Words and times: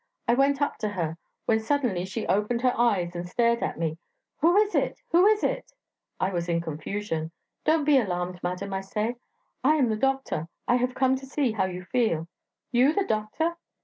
I 0.27 0.33
went 0.33 0.63
up 0.63 0.77
to 0.79 0.89
her... 0.89 1.19
when 1.45 1.59
suddenly 1.59 2.05
she 2.05 2.25
opened 2.25 2.63
her 2.63 2.73
eyes 2.75 3.15
and 3.15 3.29
stared 3.29 3.61
at 3.61 3.77
me! 3.77 3.99
'Who 4.37 4.57
is 4.57 4.73
it? 4.73 4.99
who 5.11 5.27
is 5.27 5.43
it?' 5.43 5.73
I 6.19 6.31
was 6.33 6.49
in 6.49 6.59
confusion. 6.59 7.29
'Don't 7.65 7.83
be 7.85 7.99
alarmed, 7.99 8.39
madam,' 8.41 8.73
I 8.73 8.81
say; 8.81 9.17
'I 9.63 9.75
am 9.75 9.89
the 9.89 9.95
doctor; 9.95 10.47
I 10.67 10.77
have 10.77 10.95
come 10.95 11.15
to 11.17 11.27
see 11.27 11.51
how 11.51 11.65
you 11.65 11.83
feel.' 11.83 12.27
'You 12.71 12.93
the 12.93 13.05
doctor?' 13.05 13.57